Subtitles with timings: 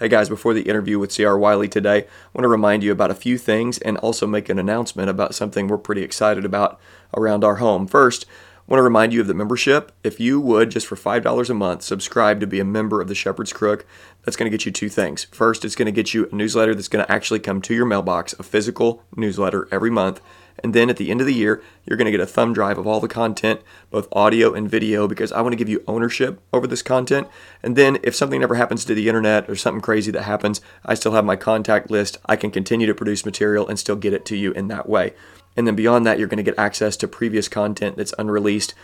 [0.00, 1.38] Hey guys, before the interview with C.R.
[1.38, 4.58] Wiley today, I want to remind you about a few things and also make an
[4.58, 6.80] announcement about something we're pretty excited about
[7.16, 7.86] around our home.
[7.86, 9.92] First, I want to remind you of the membership.
[10.02, 13.14] If you would, just for $5 a month, subscribe to be a member of the
[13.14, 13.86] Shepherd's Crook,
[14.24, 15.28] that's going to get you two things.
[15.30, 17.86] First, it's going to get you a newsletter that's going to actually come to your
[17.86, 20.20] mailbox, a physical newsletter every month.
[20.62, 22.78] And then at the end of the year, you're going to get a thumb drive
[22.78, 23.60] of all the content,
[23.90, 27.28] both audio and video, because I want to give you ownership over this content.
[27.62, 30.94] And then if something ever happens to the internet or something crazy that happens, I
[30.94, 32.18] still have my contact list.
[32.26, 35.14] I can continue to produce material and still get it to you in that way.
[35.56, 38.74] And then beyond that, you're going to get access to previous content that's unreleased,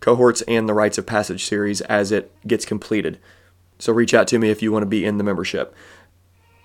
[0.00, 3.18] cohorts, and the Rites of Passage series as it gets completed.
[3.78, 5.74] So reach out to me if you want to be in the membership.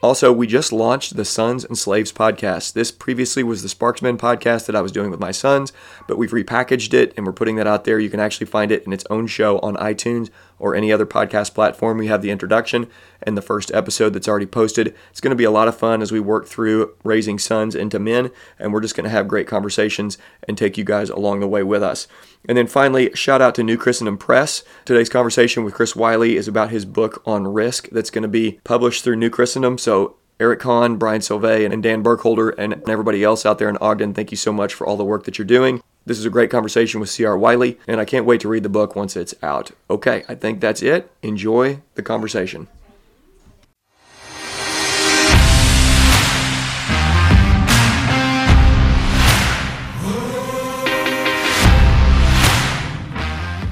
[0.04, 2.74] Also, we just launched the Sons and Slaves podcast.
[2.74, 5.72] This previously was the Sparksman podcast that I was doing with my sons,
[6.08, 8.00] but we've repackaged it and we're putting that out there.
[8.00, 11.54] You can actually find it in its own show on iTunes or any other podcast
[11.54, 11.98] platform.
[11.98, 12.88] We have the introduction
[13.24, 14.96] and the first episode that's already posted.
[15.10, 18.00] It's going to be a lot of fun as we work through raising sons into
[18.00, 21.48] men, and we're just going to have great conversations and take you guys along the
[21.48, 22.08] way with us.
[22.48, 24.64] And then finally, shout out to New Christendom Press.
[24.86, 28.60] Today's conversation with Chris Wiley is about his book on risk that's going to be
[28.64, 29.78] published through New Christendom.
[29.78, 34.16] So Eric Kahn, Brian Sauvé, and Dan Burkholder, and everybody else out there in Ogden,
[34.16, 35.84] thank you so much for all the work that you're doing.
[36.04, 37.38] This is a great conversation with C.R.
[37.38, 39.70] Wiley, and I can't wait to read the book once it's out.
[39.88, 41.12] Okay, I think that's it.
[41.22, 42.68] Enjoy the conversation.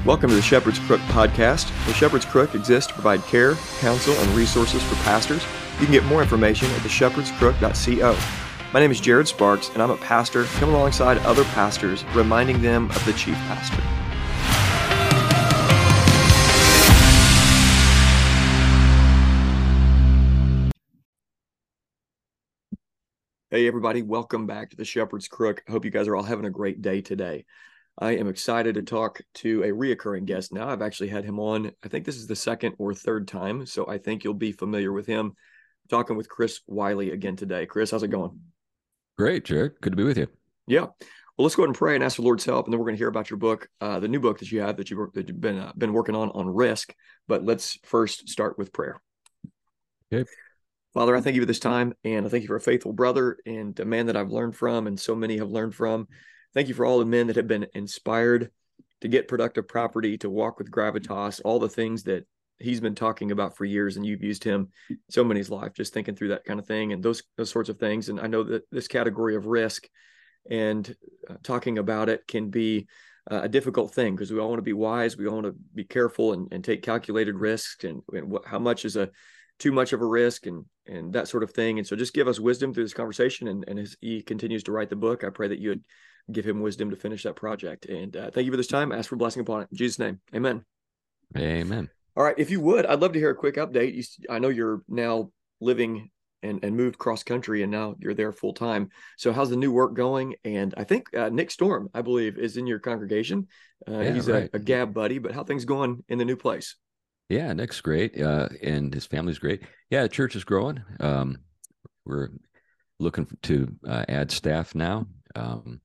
[0.06, 1.66] Welcome to the Shepherd's Crook podcast.
[1.86, 5.44] The Shepherd's Crook exists to provide care, counsel, and resources for pastors.
[5.80, 8.18] You can get more information at theshepherdscrook.co.
[8.74, 12.90] My name is Jared Sparks, and I'm a pastor coming alongside other pastors, reminding them
[12.90, 13.80] of the chief pastor.
[23.48, 25.62] Hey, everybody, welcome back to the Shepherd's Crook.
[25.66, 27.46] I hope you guys are all having a great day today.
[27.98, 30.68] I am excited to talk to a reoccurring guest now.
[30.68, 33.64] I've actually had him on, I think this is the second or third time.
[33.64, 35.36] So I think you'll be familiar with him.
[35.90, 37.66] Talking with Chris Wiley again today.
[37.66, 38.40] Chris, how's it going?
[39.18, 39.72] Great, Jared.
[39.80, 40.28] Good to be with you.
[40.66, 40.86] Yeah.
[41.36, 42.96] Well, let's go ahead and pray and ask the Lord's help, and then we're going
[42.96, 45.28] to hear about your book, uh, the new book that you have that you've, that
[45.28, 46.94] you've been uh, been working on on risk.
[47.28, 49.00] But let's first start with prayer.
[50.12, 50.28] Okay.
[50.92, 53.38] Father, I thank you for this time, and I thank you for a faithful brother
[53.46, 56.08] and a man that I've learned from, and so many have learned from.
[56.52, 58.50] Thank you for all the men that have been inspired
[59.00, 62.26] to get productive property, to walk with gravitas, all the things that
[62.60, 64.68] he's been talking about for years, and you've used him
[65.08, 67.78] so many's life, just thinking through that kind of thing and those those sorts of
[67.78, 68.08] things.
[68.08, 69.88] And I know that this category of risk
[70.50, 70.94] and
[71.28, 72.86] uh, talking about it can be
[73.30, 75.56] uh, a difficult thing because we all want to be wise, we all want to
[75.74, 79.10] be careful and, and take calculated risks, and, and how much is a
[79.58, 81.78] too much of a risk and and that sort of thing.
[81.78, 83.48] And so just give us wisdom through this conversation.
[83.48, 85.84] And, and as he continues to write the book, I pray that you would
[86.32, 87.86] give him wisdom to finish that project.
[87.86, 88.92] And uh, thank you for this time.
[88.92, 89.68] Ask for blessing upon it.
[89.70, 90.20] In Jesus' name.
[90.34, 90.64] Amen.
[91.36, 91.90] Amen.
[92.16, 92.34] All right.
[92.38, 93.94] If you would, I'd love to hear a quick update.
[93.94, 96.10] You, I know you're now living
[96.42, 98.88] and, and moved cross country and now you're there full time.
[99.18, 100.34] So how's the new work going?
[100.44, 103.48] And I think uh, Nick Storm, I believe, is in your congregation.
[103.86, 104.50] Uh, yeah, he's right.
[104.52, 106.76] a, a Gab buddy, but how things going in the new place?
[107.28, 108.20] Yeah, Nick's great.
[108.20, 109.62] Uh, and his family's great.
[109.90, 110.82] Yeah, the church is growing.
[110.98, 111.38] Um,
[112.04, 112.30] we're
[112.98, 115.06] looking to uh, add staff now.
[115.36, 115.80] Um,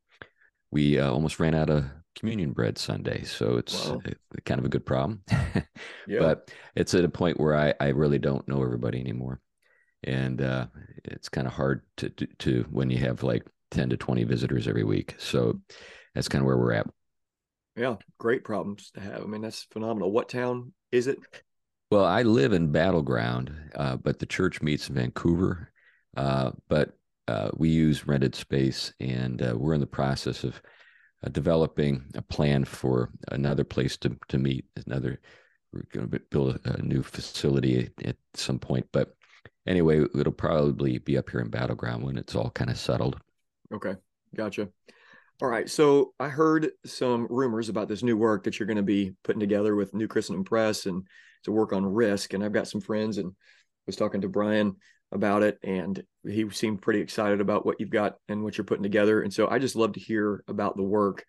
[0.71, 1.85] we uh, almost ran out of
[2.15, 4.01] communion bread Sunday, so it's wow.
[4.45, 5.21] kind of a good problem.
[6.07, 6.19] yeah.
[6.19, 9.41] But it's at a point where I, I really don't know everybody anymore,
[10.03, 10.67] and uh,
[11.03, 14.67] it's kind of hard to, to, to when you have like ten to twenty visitors
[14.67, 15.15] every week.
[15.17, 15.59] So
[16.13, 16.87] that's kind of where we're at.
[17.75, 19.21] Yeah, great problems to have.
[19.21, 20.11] I mean, that's phenomenal.
[20.11, 21.19] What town is it?
[21.91, 25.71] Well, I live in Battle Ground, uh, but the church meets in Vancouver.
[26.15, 26.97] Uh, but
[27.27, 30.61] uh, we use rented space, and uh, we're in the process of
[31.23, 34.65] uh, developing a plan for another place to to meet.
[34.85, 35.19] Another,
[35.71, 39.15] we're going to build a, new facility at, at, some point, but
[39.67, 43.19] anyway, it'll probably be up here in Battle Ground when it's all kind of settled.
[43.73, 43.95] Okay,
[44.35, 44.69] gotcha.
[45.41, 48.83] All right, so I heard some rumors about this new work that you're going to
[48.83, 51.05] be putting together with New Christendom Press and
[51.43, 52.33] to work on risk.
[52.33, 53.33] And I've got some friends and
[53.85, 54.75] was talking to Brian
[55.15, 58.83] about it and he seemed pretty excited about what you've got and what you're putting
[58.83, 59.21] together.
[59.21, 61.25] And so i just love to hear about the work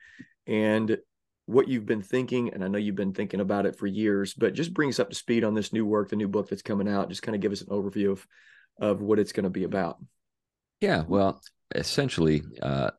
[0.47, 0.99] and
[1.47, 4.53] what you've been thinking and i know you've been thinking about it for years but
[4.53, 6.89] just bring us up to speed on this new work the new book that's coming
[6.89, 7.09] out.
[7.09, 8.27] Just kind of give us an overview of
[8.79, 9.97] of what it's going to be about.
[10.81, 11.41] Yeah well
[11.75, 12.91] essentially uh,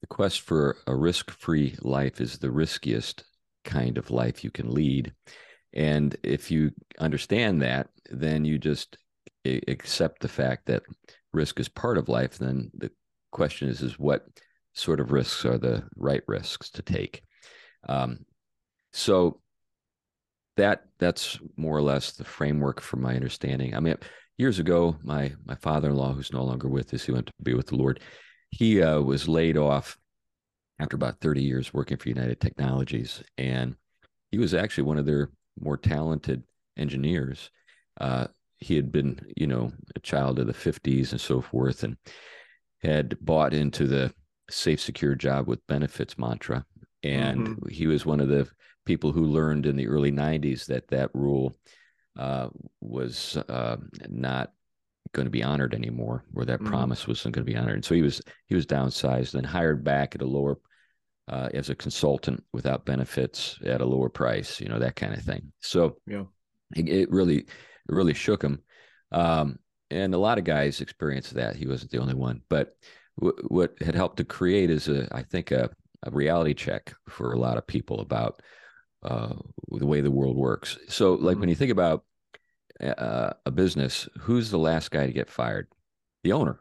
[0.00, 3.24] the quest for a risk-free life is the riskiest
[3.64, 5.12] kind of life you can lead.
[5.72, 8.98] And if you understand that then you just
[9.44, 10.82] accept the fact that
[11.32, 12.90] risk is part of life, then the
[13.30, 14.26] question is, is what
[14.74, 17.22] sort of risks are the right risks to take?
[17.88, 18.24] Um,
[18.92, 19.40] so
[20.56, 23.74] that that's more or less the framework for my understanding.
[23.74, 23.96] I mean,
[24.38, 27.68] years ago, my my father-in-law, who's no longer with us, he went to be with
[27.68, 28.00] the Lord.
[28.50, 29.98] He uh, was laid off
[30.78, 33.74] after about 30 years working for United Technologies, and
[34.30, 35.30] he was actually one of their
[35.60, 36.42] more talented
[36.76, 37.50] engineers.
[38.00, 38.26] Uh,
[38.64, 41.98] he had been, you know, a child of the 50s and so forth, and
[42.82, 44.12] had bought into the
[44.50, 46.64] safe, secure job with benefits mantra.
[47.02, 47.68] And mm-hmm.
[47.68, 48.48] he was one of the
[48.86, 51.54] people who learned in the early 90s that that rule
[52.18, 52.48] uh,
[52.80, 53.76] was uh,
[54.08, 54.52] not
[55.12, 56.68] going to be honored anymore, or that mm-hmm.
[56.68, 57.74] promise wasn't going to be honored.
[57.74, 60.58] And so he was he was downsized and hired back at a lower
[61.28, 65.22] uh, as a consultant without benefits at a lower price, you know that kind of
[65.22, 65.52] thing.
[65.60, 66.24] So yeah,
[66.74, 67.46] it, it really
[67.88, 68.62] it really shook him.
[69.12, 69.58] Um,
[69.90, 71.56] and a lot of guys experienced that.
[71.56, 72.42] He wasn't the only one.
[72.48, 72.76] But
[73.20, 75.70] w- what had helped to create is a, I think, a,
[76.02, 78.42] a reality check for a lot of people about
[79.02, 79.34] uh,
[79.70, 80.78] the way the world works.
[80.88, 81.40] So, like mm-hmm.
[81.40, 82.04] when you think about
[82.80, 85.68] uh, a business, who's the last guy to get fired?
[86.22, 86.60] The owner.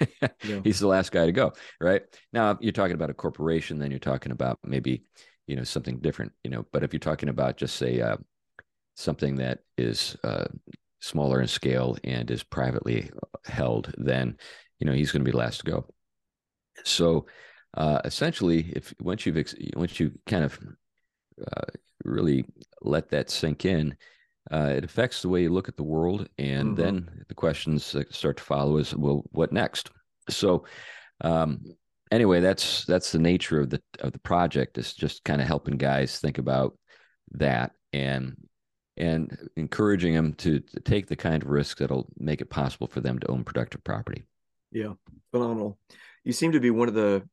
[0.20, 0.60] yeah.
[0.62, 2.02] He's the last guy to go, right?
[2.32, 5.02] Now, you're talking about a corporation, then you're talking about maybe,
[5.46, 6.64] you know, something different, you know.
[6.72, 8.16] But if you're talking about just say uh,
[8.96, 10.46] something that is uh,
[11.00, 13.10] smaller in scale and is privately
[13.44, 14.36] held, then
[14.80, 15.86] you know he's going to be last to go.
[16.84, 17.26] So
[17.76, 20.58] uh, essentially, if once you've once you kind of
[21.40, 21.66] uh,
[22.04, 22.44] really
[22.82, 23.96] let that sink in,
[24.50, 26.82] uh, it affects the way you look at the world, and mm-hmm.
[26.82, 29.90] then the questions that start to follow is, well, what next?
[30.28, 30.64] So,
[31.20, 31.64] um,
[32.10, 34.78] anyway, that's that's the nature of the of the project.
[34.78, 36.78] Is just kind of helping guys think about
[37.32, 38.36] that and
[38.96, 43.00] and encouraging them to, to take the kind of risk that'll make it possible for
[43.00, 44.24] them to own productive property.
[44.72, 44.94] Yeah,
[45.32, 45.78] phenomenal.
[46.24, 47.28] You seem to be one of the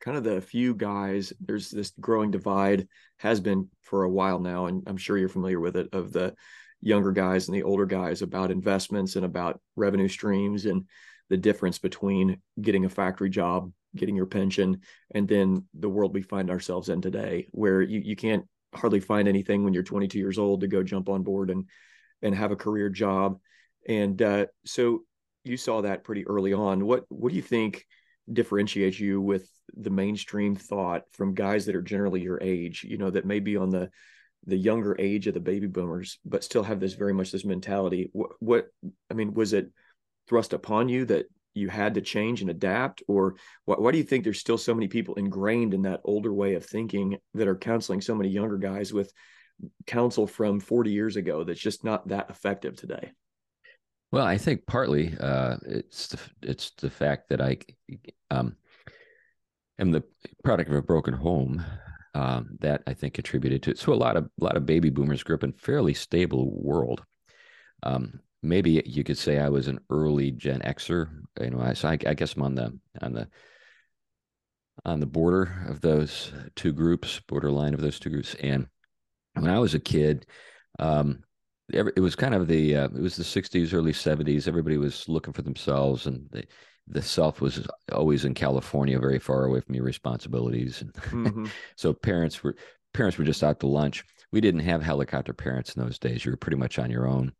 [0.00, 1.32] kind of the few guys.
[1.40, 2.88] There's this growing divide,
[3.18, 6.34] has been for a while now, and I'm sure you're familiar with it, of the
[6.80, 10.86] younger guys and the older guys about investments and about revenue streams and
[11.30, 14.80] the difference between getting a factory job, getting your pension,
[15.14, 18.44] and then the world we find ourselves in today, where you, you can't
[18.74, 21.68] hardly find anything when you're 22 years old to go jump on board and
[22.22, 23.38] and have a career job.
[23.88, 25.04] And uh, so
[25.44, 26.86] you saw that pretty early on.
[26.86, 27.84] What what do you think
[28.32, 32.84] differentiates you with the mainstream thought from guys that are generally your age?
[32.84, 33.90] You know, that may be on the
[34.46, 38.10] the younger age of the baby boomers, but still have this very much this mentality.
[38.12, 38.66] What, what
[39.10, 39.70] I mean, was it
[40.28, 44.04] thrust upon you that you had to change and adapt or why, why, do you
[44.04, 47.56] think there's still so many people ingrained in that older way of thinking that are
[47.56, 49.12] counseling so many younger guys with
[49.86, 53.12] counsel from 40 years ago that's just not that effective today?
[54.10, 57.56] Well i think partly uh, it's the, it's the fact that i
[58.30, 58.56] um,
[59.78, 60.04] am the
[60.44, 61.64] product of a broken home
[62.14, 64.90] um, that i think contributed to it so a lot of a lot of baby
[64.90, 67.02] boomers grew up in fairly stable world.
[67.82, 71.08] Um, maybe you could say I was an early Gen Xer.
[71.40, 73.28] You know, I, so I, I guess I'm on the on the
[74.84, 78.34] on the border of those two groups, borderline of those two groups.
[78.36, 78.66] And
[79.34, 80.26] when I was a kid,
[80.78, 81.22] um,
[81.72, 84.46] it was kind of the uh, it was the 60s, early 70s.
[84.46, 86.44] Everybody was looking for themselves, and the
[86.88, 90.82] the self was always in California, very far away from your responsibilities.
[90.82, 91.46] Mm-hmm.
[91.76, 92.56] so parents were
[92.92, 94.04] parents were just out to lunch.
[94.32, 96.24] We didn't have helicopter parents in those days.
[96.24, 97.32] You were pretty much on your own.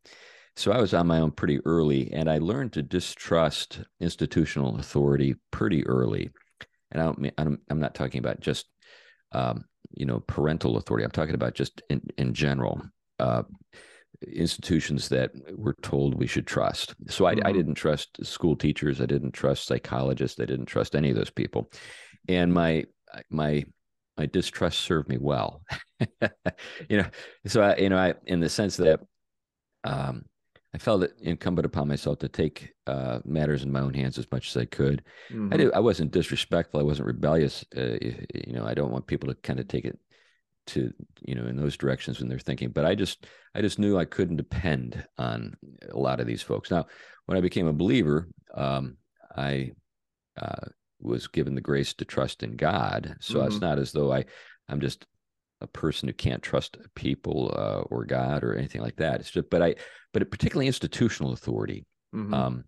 [0.57, 5.35] So I was on my own pretty early, and I learned to distrust institutional authority
[5.51, 6.31] pretty early.
[6.91, 8.67] And I don't, I'm, I'm not talking about just,
[9.33, 11.05] um, you know, parental authority.
[11.05, 12.83] I'm talking about just in, in general.
[13.19, 13.45] Uh,
[14.31, 16.95] institutions that we're told we should trust.
[17.09, 17.47] So I, mm-hmm.
[17.47, 19.01] I, didn't trust school teachers.
[19.01, 20.39] I didn't trust psychologists.
[20.39, 21.71] I didn't trust any of those people.
[22.29, 22.85] And my
[23.31, 23.65] my
[24.17, 25.63] my distrust served me well.
[26.89, 27.07] you know,
[27.47, 29.01] so I, you know, I in the sense that
[29.85, 30.25] um,
[30.75, 34.27] I felt it incumbent upon myself to take uh, matters in my own hands as
[34.33, 35.03] much as I could.
[35.31, 35.53] Mm-hmm.
[35.53, 35.73] I did.
[35.73, 36.81] I wasn't disrespectful.
[36.81, 37.65] I wasn't rebellious.
[37.77, 39.99] Uh, you know, I don't want people to kind of take it
[40.65, 42.71] to you know in those directions when they're thinking.
[42.71, 45.55] But I just, I just knew I couldn't depend on
[45.91, 46.71] a lot of these folks.
[46.71, 46.87] Now,
[47.27, 48.97] when I became a believer, um,
[49.37, 49.73] I
[50.41, 50.69] uh,
[51.01, 53.17] was given the grace to trust in God.
[53.21, 53.49] So mm-hmm.
[53.49, 54.25] it's not as though I,
[54.69, 55.05] I'm just
[55.63, 59.21] a person who can't trust people uh, or God or anything like that.
[59.21, 59.75] It's just, but I,
[60.13, 61.87] but particularly institutional authority.
[62.15, 62.35] Mm-hmm.
[62.35, 62.65] Um,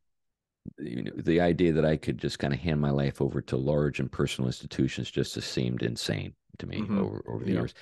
[0.78, 3.56] you know, the idea that I could just kind of hand my life over to
[3.56, 6.98] large and personal institutions just seemed insane to me mm-hmm.
[6.98, 7.58] over over the yeah.
[7.58, 7.74] years.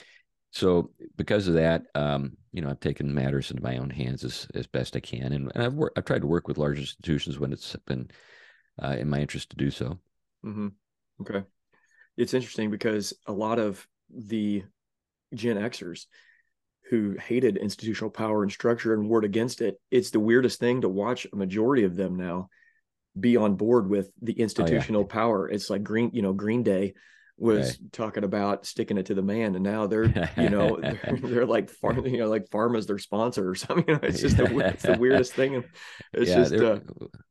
[0.50, 4.46] so because of that, um, you know, I've taken matters into my own hands as,
[4.54, 7.38] as best I can, and, and I've worked, I've tried to work with large institutions
[7.38, 8.10] when it's been
[8.82, 9.98] uh, in my interest to do so.
[10.44, 10.68] Mm-hmm.
[11.20, 11.44] Okay,
[12.16, 14.64] it's interesting because a lot of the
[15.34, 16.06] Gen Xers
[16.90, 20.88] who hated institutional power and structure and warred against it, it's the weirdest thing to
[20.90, 22.50] watch a majority of them now
[23.18, 25.14] be on board with the institutional oh, yeah.
[25.14, 25.48] power.
[25.48, 26.92] It's like Green, you know, Green Day
[27.38, 27.92] was right.
[27.92, 31.70] talking about sticking it to the man, and now they're you know they're, they're like
[31.70, 33.84] farm you know like pharma's their sponsor or something.
[33.88, 35.64] You know, it's just the, it's the weirdest thing.
[36.12, 36.80] It's yeah, just uh,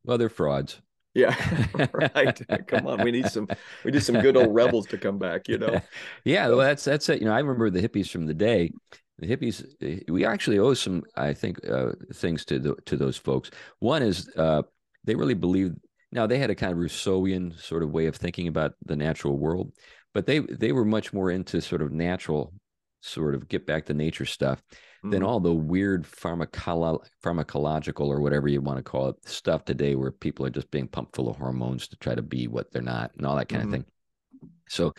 [0.04, 0.80] well, they're frauds.
[1.14, 1.34] Yeah,
[1.92, 2.40] right.
[2.66, 3.48] Come on, we need some
[3.84, 5.48] we need some good old rebels to come back.
[5.48, 5.80] You know.
[6.24, 7.20] Yeah, well, that's that's it.
[7.20, 8.72] You know, I remember the hippies from the day.
[9.18, 13.50] The hippies, we actually owe some, I think, uh, things to the, to those folks.
[13.78, 14.62] One is uh,
[15.04, 15.76] they really believed.
[16.10, 19.38] Now they had a kind of Rousseauian sort of way of thinking about the natural
[19.38, 19.72] world,
[20.14, 22.52] but they they were much more into sort of natural
[23.00, 24.62] sort of get back to nature stuff
[25.02, 25.10] mm-hmm.
[25.10, 29.94] than all the weird pharmacolo- pharmacological or whatever you want to call it stuff today
[29.94, 32.82] where people are just being pumped full of hormones to try to be what they're
[32.82, 33.74] not and all that kind mm-hmm.
[33.74, 34.94] of thing so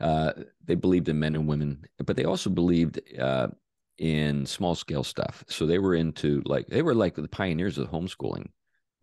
[0.00, 0.32] uh,
[0.64, 3.48] they believed in men and women but they also believed uh,
[3.98, 7.90] in small scale stuff so they were into like they were like the pioneers of
[7.90, 8.46] the homeschooling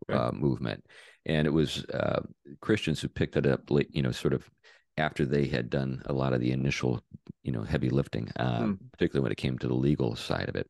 [0.07, 0.17] right.
[0.17, 0.85] uh, movement
[1.25, 2.21] and it was uh,
[2.59, 4.49] christians who picked it up you know sort of
[4.97, 7.01] after they had done a lot of the initial,
[7.43, 8.73] you know, heavy lifting, uh, hmm.
[8.91, 10.69] particularly when it came to the legal side of it.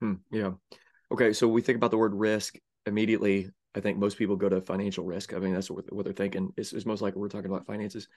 [0.00, 0.14] Hmm.
[0.30, 0.52] Yeah.
[1.10, 1.32] Okay.
[1.32, 3.50] So we think about the word risk immediately.
[3.74, 5.32] I think most people go to financial risk.
[5.34, 8.08] I mean, that's what, what they're thinking is, is most likely we're talking about finances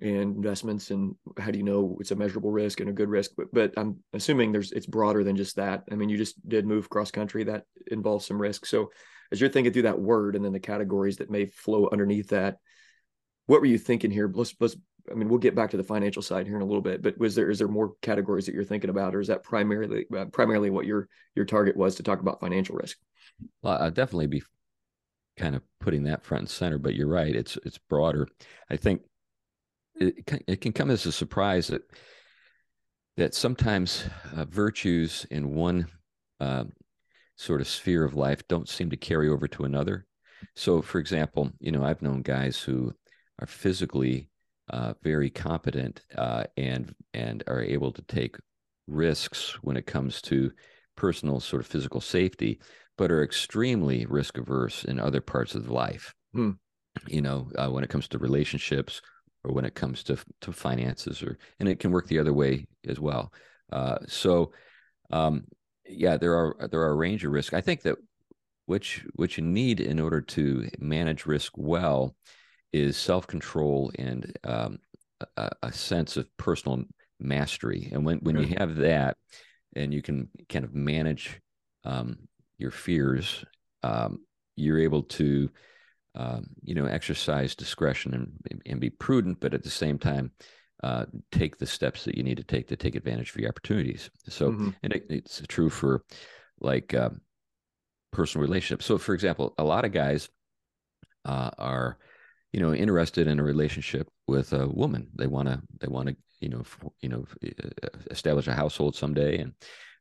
[0.00, 3.32] and investments and how do you know it's a measurable risk and a good risk
[3.36, 6.66] but, but i'm assuming there's it's broader than just that i mean you just did
[6.66, 8.90] move cross country that involves some risk so
[9.30, 12.56] as you're thinking through that word and then the categories that may flow underneath that
[13.46, 14.30] what were you thinking here?
[14.32, 14.76] Let's, let's,
[15.10, 17.18] I mean, we'll get back to the financial side here in a little bit, but
[17.18, 20.26] was there, is there more categories that you're thinking about, or is that primarily, uh,
[20.26, 22.98] primarily what your, your target was to talk about financial risk?
[23.62, 24.42] Well, I'll definitely be
[25.36, 27.34] kind of putting that front and center, but you're right.
[27.34, 28.28] It's, it's broader.
[28.70, 29.02] I think
[29.96, 31.82] it, it can come as a surprise that,
[33.16, 34.04] that sometimes
[34.36, 35.86] uh, virtues in one
[36.38, 36.64] uh,
[37.36, 40.06] sort of sphere of life don't seem to carry over to another.
[40.54, 42.94] So, for example, you know, I've known guys who
[43.42, 44.28] are physically
[44.70, 48.36] uh, very competent uh, and and are able to take
[48.86, 50.52] risks when it comes to
[50.96, 52.60] personal sort of physical safety,
[52.96, 56.14] but are extremely risk averse in other parts of life.
[56.32, 56.52] Hmm.
[57.08, 59.02] You know, uh, when it comes to relationships
[59.44, 62.66] or when it comes to to finances, or and it can work the other way
[62.86, 63.32] as well.
[63.72, 64.52] Uh, so,
[65.10, 65.44] um,
[65.88, 67.54] yeah, there are there are a range of risk.
[67.54, 67.96] I think that
[68.66, 72.14] which what you need in order to manage risk well
[72.72, 74.78] is self control and um,
[75.36, 76.84] a, a, sense of personal
[77.20, 77.90] mastery.
[77.92, 79.16] And when, when you have that
[79.76, 81.40] and you can kind of manage
[81.84, 82.16] um,
[82.58, 83.44] your fears,
[83.82, 84.20] um,
[84.56, 85.50] you're able to,
[86.14, 88.14] um, you know, exercise discretion
[88.50, 90.30] and, and be prudent, but at the same time,
[90.82, 94.10] uh, take the steps that you need to take to take advantage of your opportunities.
[94.28, 94.70] So, mm-hmm.
[94.82, 96.02] and it, it's true for
[96.60, 97.10] like uh,
[98.12, 98.86] personal relationships.
[98.86, 100.28] So, for example, a lot of guys
[101.24, 101.98] uh, are
[102.52, 105.08] you know interested in a relationship with a woman.
[105.14, 106.64] They want to they want to you know
[107.00, 107.24] you know
[108.10, 109.38] establish a household someday.
[109.38, 109.52] And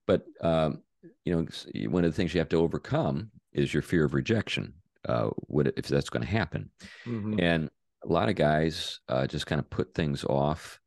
[0.07, 0.81] but um,
[1.25, 4.73] you know one of the things you have to overcome is your fear of rejection
[5.07, 6.69] uh, what if that's going to happen.
[7.05, 7.39] Mm-hmm.
[7.39, 7.69] and
[8.03, 10.79] a lot of guys uh, just kind of put things off.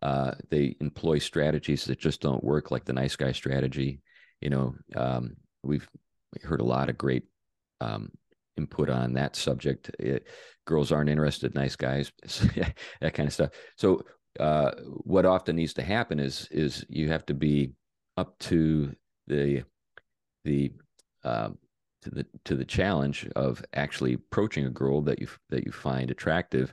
[0.00, 4.00] Uh, they employ strategies that just don't work like the nice guy strategy.
[4.40, 5.88] You know um, we've
[6.42, 7.24] heard a lot of great
[7.80, 8.10] um,
[8.56, 9.90] input on that subject.
[9.98, 10.26] It,
[10.66, 12.12] girls aren't interested, nice guys,
[13.00, 13.50] that kind of stuff.
[13.76, 14.02] So
[14.38, 14.72] uh,
[15.04, 17.72] what often needs to happen is is you have to be
[18.16, 18.94] up to
[19.26, 19.64] the
[20.44, 20.72] the
[21.24, 21.58] um,
[22.02, 26.10] to the to the challenge of actually approaching a girl that you that you find
[26.10, 26.72] attractive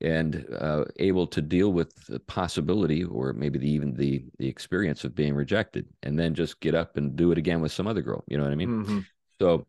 [0.00, 5.04] and uh, able to deal with the possibility or maybe the, even the the experience
[5.04, 8.02] of being rejected and then just get up and do it again with some other
[8.02, 9.00] girl you know what i mean mm-hmm.
[9.40, 9.66] so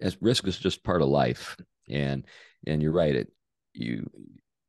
[0.00, 1.56] as risk is just part of life.
[1.88, 2.24] And
[2.66, 3.32] and you're right it
[3.72, 4.08] you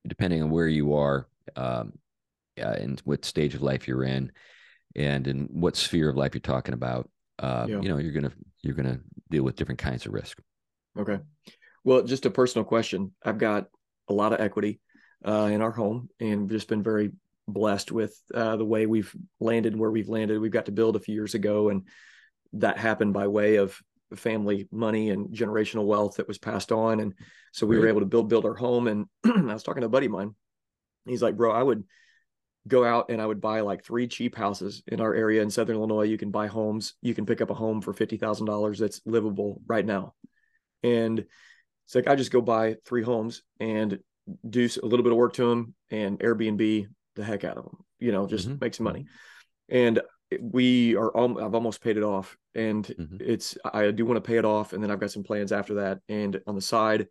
[0.08, 1.94] depending on where you are um
[2.62, 4.32] uh, and what stage of life you're in
[4.96, 7.10] and in what sphere of life you're talking about
[7.40, 7.80] uh, yeah.
[7.82, 9.00] you know you're gonna you're gonna
[9.30, 10.40] deal with different kinds of risk.
[10.98, 11.20] Okay.
[11.84, 13.14] Well just a personal question.
[13.24, 13.68] I've got
[14.08, 14.80] a lot of equity
[15.26, 17.12] uh, in our home and just been very
[17.48, 20.40] blessed with uh, the way we've landed where we've landed.
[20.40, 21.88] We've got to build a few years ago and
[22.54, 23.80] that happened by way of
[24.16, 27.00] family money and generational wealth that was passed on.
[27.00, 27.14] And
[27.52, 28.88] so we were able to build build our home.
[28.88, 30.36] And I was talking to a buddy of mine.
[31.06, 31.84] He's like, bro, I would
[32.68, 35.76] go out and I would buy like three cheap houses in our area in Southern
[35.76, 36.04] Illinois.
[36.04, 36.94] You can buy homes.
[37.02, 40.14] You can pick up a home for fifty thousand dollars that's livable right now,
[40.84, 41.26] and
[41.86, 44.00] it's like I just go buy three homes and
[44.48, 47.78] do a little bit of work to them and Airbnb the heck out of them.
[48.00, 48.58] You know, just mm-hmm.
[48.62, 49.06] make some money.
[49.70, 50.02] And
[50.40, 53.18] we are I've almost paid it off, and mm-hmm.
[53.20, 55.76] it's I do want to pay it off, and then I've got some plans after
[55.76, 56.00] that.
[56.08, 57.08] And on the side,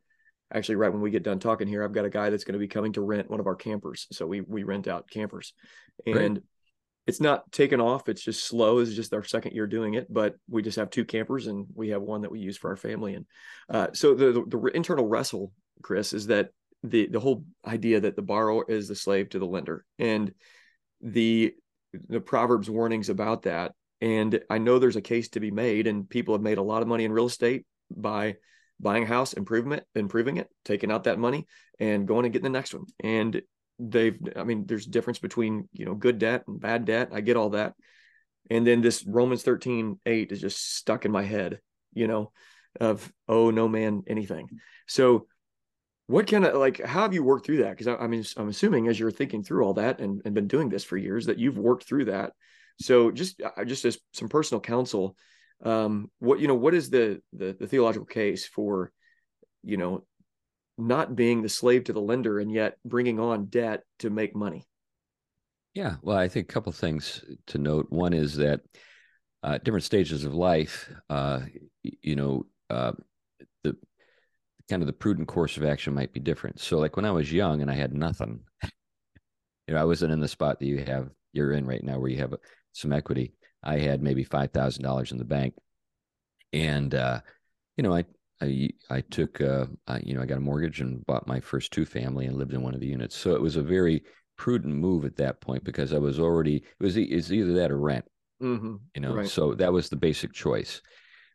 [0.52, 2.58] actually, right when we get done talking here, I've got a guy that's going to
[2.58, 4.06] be coming to rent one of our campers.
[4.12, 5.52] So we we rent out campers,
[6.06, 6.42] and
[7.06, 8.08] it's not taken off.
[8.08, 8.78] It's just slow.
[8.78, 11.90] It's just our second year doing it, but we just have two campers, and we
[11.90, 13.14] have one that we use for our family.
[13.14, 13.26] And
[13.68, 16.50] uh, so the, the the internal wrestle, Chris, is that
[16.82, 20.32] the the whole idea that the borrower is the slave to the lender, and
[21.02, 21.54] the
[22.08, 23.72] the Proverbs warnings about that.
[24.00, 26.82] And I know there's a case to be made, and people have made a lot
[26.82, 28.36] of money in real estate by
[28.80, 31.46] buying a house, improvement, improving it, taking out that money,
[31.78, 32.84] and going and getting the next one.
[33.00, 33.42] And
[33.78, 37.10] they've, I mean, there's difference between you know good debt and bad debt.
[37.12, 37.74] I get all that.
[38.50, 41.60] And then this Romans 13, 8 is just stuck in my head,
[41.92, 42.32] you know,
[42.80, 44.48] of oh no man anything.
[44.86, 45.26] So
[46.10, 47.70] what kind of like how have you worked through that?
[47.70, 50.68] Because I, mean i'm assuming as you're thinking through all that and, and been doing
[50.68, 52.32] this for years that you've worked through that.
[52.80, 55.16] So just uh, just as some personal counsel
[55.62, 58.90] um what you know what is the, the the theological case for
[59.62, 60.04] you know
[60.78, 64.66] not being the slave to the lender and yet bringing on debt to make money?
[65.74, 67.86] Yeah well i think a couple things to note.
[67.90, 68.62] One is that
[69.44, 71.40] uh, different stages of life uh,
[71.82, 72.92] you know uh,
[74.70, 76.60] kind of the prudent course of action might be different.
[76.60, 80.20] So, like when I was young and I had nothing, you know, I wasn't in
[80.20, 82.34] the spot that you have you're in right now, where you have
[82.72, 83.34] some equity.
[83.62, 85.54] I had maybe five thousand dollars in the bank,
[86.52, 87.20] and uh,
[87.76, 88.04] you know, I
[88.40, 91.72] I I took uh, I, you know I got a mortgage and bought my first
[91.72, 93.16] two family and lived in one of the units.
[93.16, 94.04] So it was a very
[94.36, 97.78] prudent move at that point because I was already it was it's either that or
[97.78, 98.04] rent.
[98.42, 98.76] Mm-hmm.
[98.94, 99.28] You know, right.
[99.28, 100.80] so that was the basic choice.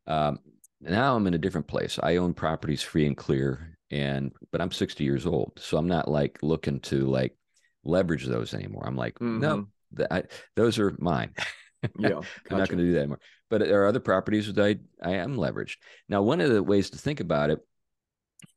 [0.07, 0.39] Um,
[0.85, 1.99] now I'm in a different place.
[2.01, 6.07] I own properties free and clear, and but I'm 60 years old, so I'm not
[6.07, 7.35] like looking to like
[7.83, 8.83] leverage those anymore.
[8.85, 9.39] I'm like, mm-hmm.
[9.39, 9.67] no,
[10.11, 10.23] I,
[10.55, 11.31] those are mine.
[11.99, 12.27] yeah, gotcha.
[12.51, 13.19] I'm not going to do that anymore.
[13.49, 15.77] But there are other properties that I I am leveraged.
[16.09, 17.59] Now, one of the ways to think about it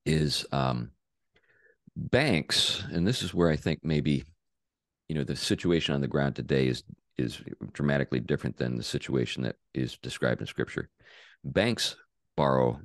[0.04, 0.90] is um,
[1.96, 4.24] banks, and this is where I think maybe
[5.08, 6.84] you know the situation on the ground today is
[7.16, 7.40] is
[7.72, 10.88] dramatically different than the situation that is described in Scripture.
[11.44, 11.96] Banks
[12.38, 12.80] borrow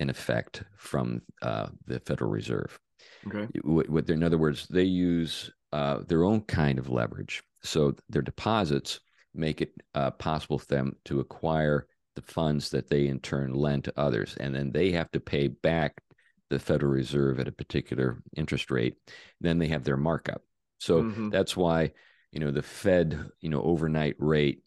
[0.00, 2.78] in effect from uh, the Federal Reserve.
[3.26, 3.46] Okay.
[3.62, 7.42] What, in other words, they use uh, their own kind of leverage.
[7.62, 9.00] So their deposits
[9.34, 13.84] make it uh, possible for them to acquire the funds that they in turn lend
[13.84, 16.00] to others, and then they have to pay back
[16.48, 18.94] the Federal Reserve at a particular interest rate.
[19.40, 20.42] Then they have their markup.
[20.78, 21.28] So mm-hmm.
[21.28, 21.92] that's why
[22.32, 24.62] you know the Fed you know overnight rate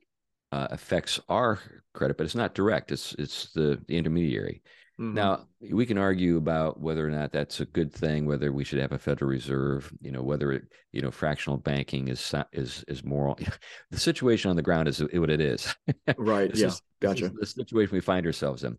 [0.52, 1.60] uh, affects our
[1.94, 2.92] credit, but it's not direct.
[2.92, 4.62] It's it's the, the intermediary.
[5.00, 5.16] Mm-hmm.
[5.16, 8.80] Now we can argue about whether or not that's a good thing, whether we should
[8.80, 13.04] have a Federal Reserve, you know, whether it, you know, fractional banking is is is
[13.04, 13.40] moral.
[13.92, 15.74] the situation on the ground is what it is.
[16.18, 16.52] Right.
[16.56, 16.68] yeah.
[16.68, 17.30] Is, gotcha.
[17.30, 18.78] the situation we find ourselves in.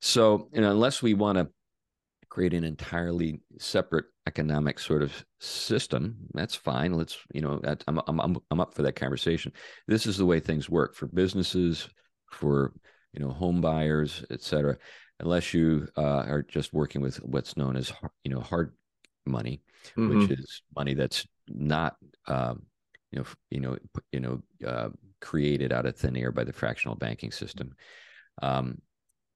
[0.00, 1.48] So, you know, unless we want to
[2.28, 6.94] create an entirely separate economic sort of system that's fine.
[6.94, 9.52] Let's you know I'm, I'm i'm up for that conversation.
[9.86, 11.88] This is the way things work for businesses
[12.30, 12.72] for
[13.12, 14.76] you know home buyers etc
[15.20, 17.92] unless you uh, are just working with what's known as
[18.24, 18.74] you know hard
[19.24, 19.62] money
[19.96, 20.18] mm-hmm.
[20.18, 21.94] which is money that's not
[22.26, 22.62] um,
[23.12, 23.78] you know you know
[24.12, 24.88] you know uh,
[25.20, 27.74] created out of thin air by the fractional banking system.
[28.42, 28.80] Um,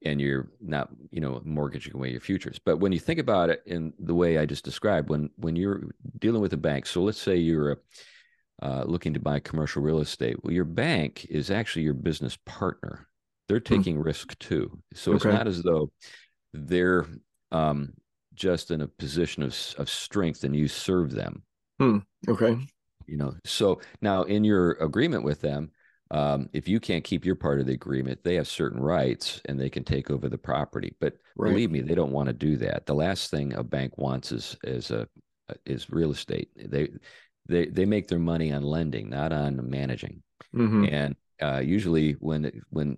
[0.05, 3.63] and you're not you know mortgaging away your futures but when you think about it
[3.67, 5.83] in the way i just described when when you're
[6.19, 7.81] dealing with a bank so let's say you're
[8.61, 13.07] uh, looking to buy commercial real estate well your bank is actually your business partner
[13.49, 13.77] they're hmm.
[13.77, 15.17] taking risk too so okay.
[15.17, 15.91] it's not as though
[16.53, 17.07] they're
[17.53, 17.93] um,
[18.35, 21.43] just in a position of, of strength and you serve them
[21.79, 21.99] hmm.
[22.29, 22.57] okay
[23.07, 25.71] you know so now in your agreement with them
[26.11, 29.61] um, if you can't keep your part of the agreement, they have certain rights and
[29.61, 30.95] they can take over the property.
[31.01, 31.51] But right.
[31.51, 32.87] believe me, they don't want to do that.
[32.87, 35.07] The last thing a bank wants is is a
[35.67, 36.51] is real estate.
[36.57, 36.89] They
[37.47, 40.23] they they make their money on lending, not on managing.
[40.55, 40.87] Mm-hmm.
[40.91, 42.97] And uh, usually, when when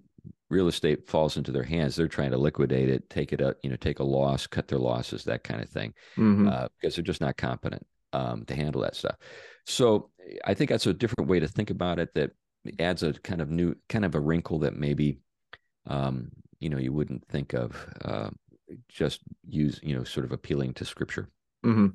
[0.48, 3.70] real estate falls into their hands, they're trying to liquidate it, take it up, you
[3.70, 6.48] know, take a loss, cut their losses, that kind of thing, mm-hmm.
[6.48, 9.16] uh, because they're just not competent um, to handle that stuff.
[9.66, 10.10] So
[10.44, 12.12] I think that's a different way to think about it.
[12.14, 12.32] That
[12.78, 15.18] adds a kind of new kind of a wrinkle that maybe
[15.86, 18.30] um, you know you wouldn't think of uh,
[18.88, 21.28] just use you know sort of appealing to scripture
[21.64, 21.88] mm-hmm.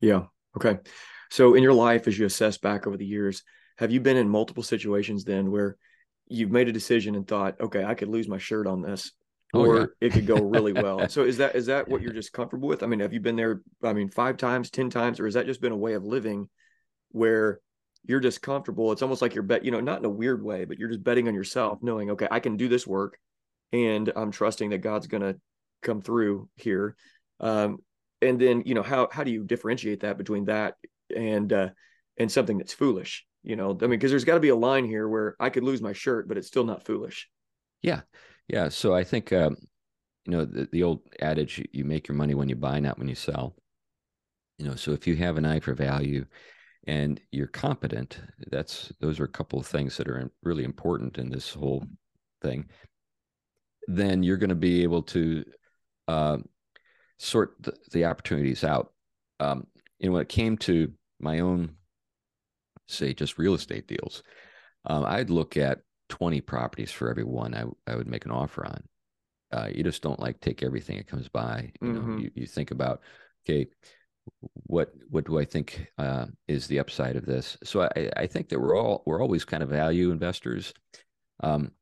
[0.00, 0.24] yeah
[0.56, 0.78] Okay.
[1.30, 3.42] So in your life, as you assess back over the years,
[3.78, 5.76] have you been in multiple situations then where
[6.26, 9.12] you've made a decision and thought, okay, I could lose my shirt on this,
[9.52, 9.86] Oh, or yeah.
[10.00, 11.08] it could go really well.
[11.08, 12.84] so is that is that what you're just comfortable with?
[12.84, 13.62] I mean, have you been there?
[13.82, 16.48] I mean, five times, ten times, or has that just been a way of living
[17.10, 17.60] where
[18.04, 18.92] you're just comfortable?
[18.92, 21.04] It's almost like you're bet, you know, not in a weird way, but you're just
[21.04, 23.18] betting on yourself, knowing, okay, I can do this work,
[23.72, 25.38] and I'm trusting that God's going to
[25.82, 26.96] come through here.
[27.40, 27.78] Um,
[28.22, 30.74] and then you know how how do you differentiate that between that
[31.14, 31.68] and uh,
[32.18, 33.24] and something that's foolish?
[33.42, 35.64] You know, I mean, because there's got to be a line here where I could
[35.64, 37.28] lose my shirt, but it's still not foolish.
[37.80, 38.02] Yeah,
[38.48, 38.68] yeah.
[38.68, 39.56] So I think um,
[40.26, 43.08] you know the, the old adage: you make your money when you buy, not when
[43.08, 43.56] you sell.
[44.58, 46.26] You know, so if you have an eye for value
[46.86, 51.30] and you're competent, that's those are a couple of things that are really important in
[51.30, 51.84] this whole
[52.42, 52.68] thing.
[53.86, 55.44] Then you're going to be able to
[56.08, 56.38] uh,
[57.18, 58.92] sort the, the opportunities out.
[59.40, 59.66] Um,
[60.00, 61.76] and when it came to my own,
[62.88, 64.22] say, just real estate deals,
[64.86, 68.66] um, I'd look at 20 properties for every one I, I would make an offer
[68.66, 68.82] on.
[69.52, 71.72] Uh, you just don't like take everything that comes by.
[71.82, 72.22] You know, Mhm.
[72.22, 73.00] you, you think about,
[73.44, 73.68] okay,
[74.40, 77.56] what what do I think uh, is the upside of this?
[77.64, 80.72] So I, I think that we're all we're always kind of value investors.
[81.42, 81.72] Um,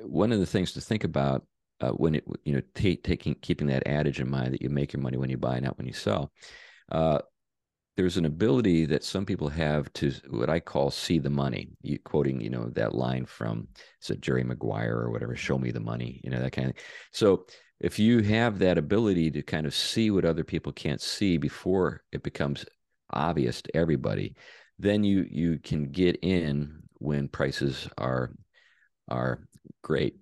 [0.00, 1.46] one of the things to think about
[1.80, 4.92] uh, when it you know ta- taking keeping that adage in mind that you make
[4.92, 6.32] your money when you buy, not when you sell.
[6.90, 7.18] Uh,
[7.96, 11.68] there's an ability that some people have to what I call see the money.
[11.82, 13.68] You quoting, you know, that line from
[14.02, 16.74] is it Jerry Maguire or whatever, show me the money, you know, that kind of
[16.76, 16.84] thing.
[17.12, 17.46] So
[17.80, 22.02] if you have that ability to kind of see what other people can't see before
[22.12, 22.64] it becomes
[23.10, 24.34] obvious to everybody,
[24.78, 28.32] then you you can get in when prices are
[29.08, 29.46] are
[29.82, 30.16] great.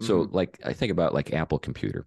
[0.00, 0.32] So Mhm.
[0.32, 2.06] like I think about like Apple computer.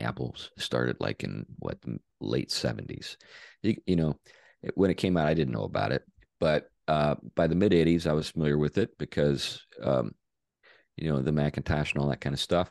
[0.00, 1.78] Apple started like in what
[2.20, 3.16] late 70s.
[3.62, 4.18] You, you know,
[4.62, 6.04] it- when it came out, I didn't know about it,
[6.38, 10.12] but uh, by the mid 80s, I was familiar with it because, um,
[10.96, 12.70] you know, the Macintosh and all that kind of stuff.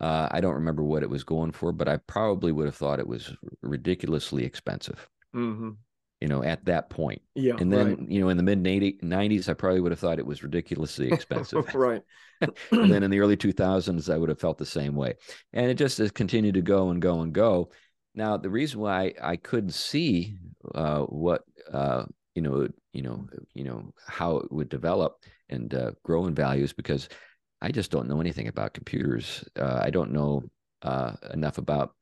[0.00, 2.98] Uh, I don't remember what it was going for, but I probably would have thought
[2.98, 3.32] it was
[3.62, 5.76] ridiculously expensive, Mhm.
[6.24, 7.20] You know, at that point.
[7.34, 7.56] Yeah.
[7.58, 8.10] And then, right.
[8.10, 11.74] you know, in the mid 90s, I probably would have thought it was ridiculously expensive.
[11.74, 12.00] right.
[12.40, 15.14] and then in the early 2000s i would have felt the same way
[15.52, 17.70] and it just has continued to go and go and go
[18.14, 20.36] now the reason why i couldn't see
[20.74, 25.18] uh, what uh, you know you know you know how it would develop
[25.50, 27.08] and uh, grow in value is because
[27.60, 30.42] i just don't know anything about computers uh, i don't know
[30.82, 31.94] uh, enough about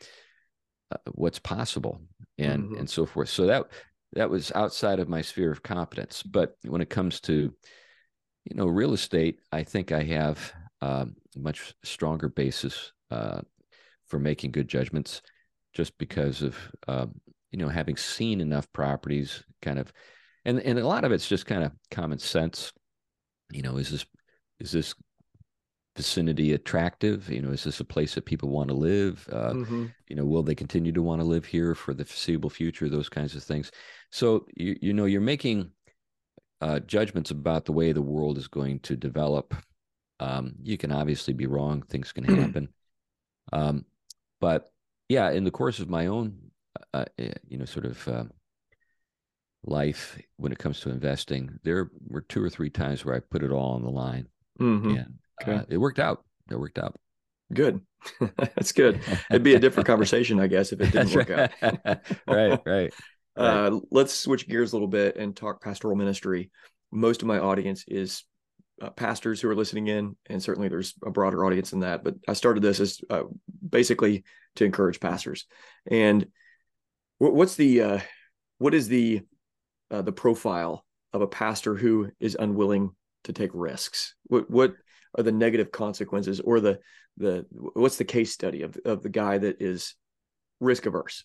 [0.91, 2.01] uh, what's possible
[2.39, 2.79] and Mhm.
[2.79, 3.67] and so forth so that
[4.15, 7.53] that was outside of my sphere of competence but when it comes to
[8.45, 13.41] you know, real estate, I think I have um, a much stronger basis uh,
[14.07, 15.23] for making good judgments
[15.75, 16.57] just because of,
[16.89, 17.21] um,
[17.51, 19.93] you know, having seen enough properties kind of,
[20.45, 22.73] and, and a lot of it's just kind of common sense.
[23.53, 24.07] You know, is this,
[24.59, 24.95] is this
[25.97, 27.29] vicinity attractive?
[27.29, 29.29] You know, is this a place that people want to live?
[29.31, 29.95] Uh, Mhm.
[30.09, 32.89] you know, will they continue to want to live here for the foreseeable future?
[32.89, 33.71] Those kinds of things.
[34.11, 35.71] So, you, you know, you're making
[36.61, 39.55] uh, judgments about the way the world is going to develop.
[40.21, 42.69] Um, you can obviously be wrong; things can happen.
[43.53, 43.85] um,
[44.41, 44.71] but
[45.09, 46.39] yeah, in the course of my own,
[46.95, 48.25] uh, uh, you know, sort of uh,
[49.65, 53.43] life when it comes to investing, there were two or three times where I put
[53.43, 54.29] it all on the line,
[54.59, 54.97] Mhm.
[54.97, 55.55] and Okay.
[55.55, 56.25] uh, it worked out.
[56.51, 56.97] It worked out.
[57.53, 57.81] Good.
[58.37, 59.01] That's good.
[59.31, 61.51] It'd be a different conversation, I guess, if it didn't work out.
[62.27, 62.61] right.
[62.65, 62.95] right.
[63.37, 66.51] Uh, let's switch gears a little bit and talk pastoral ministry.
[66.91, 68.25] Most of my audience is
[68.81, 72.05] uh, pastors who are listening in, and certainly there's a broader audience than that.
[72.05, 73.23] But I started this as uh,
[73.67, 74.25] basically
[74.57, 75.47] to encourage pastors.
[75.91, 76.27] And
[77.19, 78.01] what, what's the uh,
[78.59, 79.23] what is the
[79.91, 82.91] uh, the profile of a pastor who is unwilling
[83.25, 84.15] to take risks?
[84.27, 84.75] What what
[85.17, 86.79] are the negative consequences, or the
[87.17, 89.95] the what's the case study of of the guy that is
[90.61, 91.25] risk averse?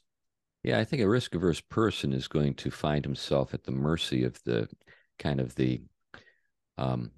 [0.64, 4.24] Yeah, I think a risk averse person is going to find himself at the mercy
[4.24, 4.68] of the
[5.20, 5.82] kind of the
[6.78, 7.12] um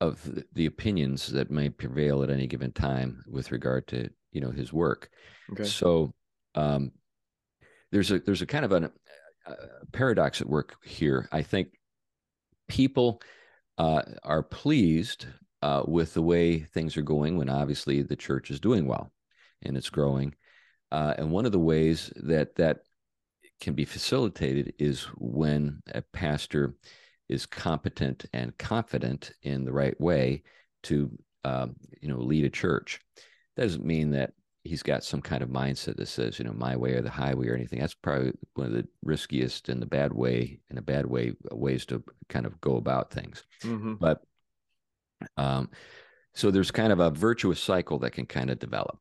[0.00, 4.40] of the, the opinions that may prevail at any given time with regard to you
[4.40, 5.10] know his work.
[5.52, 5.64] Okay.
[5.64, 6.14] So
[6.54, 6.92] um
[7.90, 8.90] there's a there's a kind of an,
[9.46, 11.28] a paradox at work here.
[11.32, 11.68] I think
[12.68, 13.22] people
[13.78, 15.26] uh, are pleased
[15.62, 19.10] uh, with the way things are going when obviously the church is doing well
[19.62, 20.34] and it's growing.
[20.92, 22.80] Uh, and one of the ways that that
[23.60, 26.74] can be facilitated is when a pastor
[27.28, 30.42] is competent and confident in the right way
[30.84, 31.10] to
[31.44, 33.00] um, you know lead a church.
[33.56, 34.32] That Doesn't mean that
[34.66, 37.48] he's got some kind of mindset that says, you know, my way or the highway
[37.48, 37.78] or anything.
[37.78, 41.86] That's probably one of the riskiest and the bad way, in a bad way, ways
[41.86, 43.44] to kind of go about things.
[43.62, 43.94] Mm-hmm.
[43.94, 44.22] But
[45.36, 45.70] um,
[46.34, 48.98] so there's kind of a virtuous cycle that can kind of develop.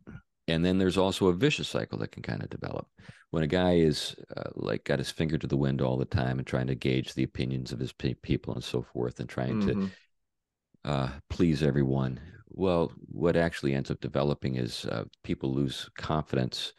[0.48, 2.88] And then there's also a vicious cycle that can kind of develop.
[3.32, 6.38] When a guy is uh, like got his finger to the wind all the time
[6.38, 9.62] and trying to gauge the opinions of his pe- people and so forth and trying
[9.62, 9.86] mm-hmm.
[9.86, 12.20] to uh, please everyone.
[12.58, 16.72] Well, what actually ends up developing is uh, people lose confidence,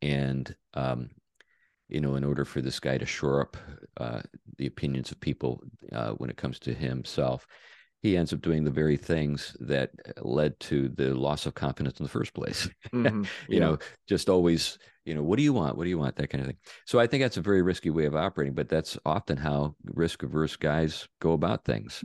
[0.00, 1.10] and um,
[1.88, 3.56] you know, in order for this guy to shore up
[3.96, 4.22] uh,
[4.58, 5.60] the opinions of people
[5.92, 7.48] uh, when it comes to himself,
[8.00, 12.04] he ends up doing the very things that led to the loss of confidence in
[12.04, 12.68] the first place.
[12.92, 13.22] Mm-hmm.
[13.48, 13.60] you yeah.
[13.60, 15.76] know, just always, you know, what do you want?
[15.76, 16.14] What do you want?
[16.14, 16.58] That kind of thing.
[16.86, 20.22] So I think that's a very risky way of operating, but that's often how risk
[20.22, 22.04] averse guys go about things.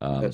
[0.00, 0.30] Um,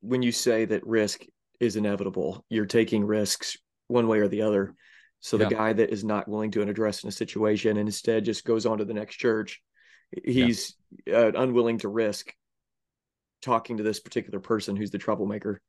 [0.00, 1.24] when you say that risk
[1.64, 3.56] is inevitable, you're taking risks
[3.88, 4.74] one way or the other.
[5.20, 5.50] So the yeah.
[5.50, 8.78] guy that is not willing to address in a situation and instead just goes on
[8.78, 9.62] to the next church,
[10.22, 11.18] he's yeah.
[11.18, 12.32] uh, unwilling to risk
[13.40, 15.60] talking to this particular person who's the troublemaker.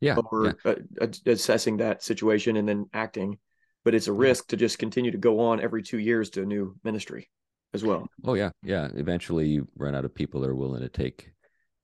[0.00, 0.16] Yeah.
[0.30, 0.74] Or yeah.
[1.00, 3.38] Uh, assessing that situation and then acting.
[3.84, 6.46] But it's a risk to just continue to go on every two years to a
[6.46, 7.30] new ministry
[7.72, 8.06] as well.
[8.24, 8.50] Oh yeah.
[8.62, 8.88] Yeah.
[8.94, 11.30] Eventually you run out of people that are willing to take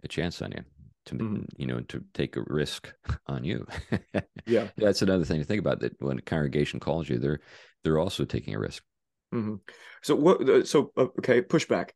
[0.02, 0.64] a chance on you
[1.06, 1.42] to mm-hmm.
[1.56, 2.92] you know to take a risk
[3.26, 3.66] on you
[4.46, 7.40] yeah that's another thing to think about that when a congregation calls you they're
[7.82, 8.82] they're also taking a risk
[9.34, 9.54] mm-hmm.
[10.02, 11.90] so what uh, so uh, okay pushback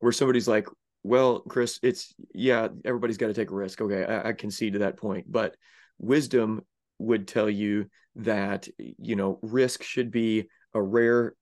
[0.00, 0.68] where somebody's like
[1.02, 4.80] well chris it's yeah everybody's got to take a risk okay I, I concede to
[4.80, 5.56] that point but
[5.98, 6.62] wisdom
[6.98, 11.34] would tell you that you know risk should be a rare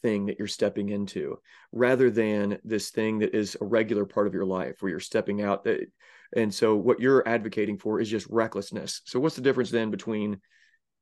[0.00, 1.38] thing that you're stepping into
[1.72, 5.42] rather than this thing that is a regular part of your life where you're stepping
[5.42, 5.80] out that
[6.36, 9.02] and so what you're advocating for is just recklessness.
[9.04, 10.40] So what's the difference then between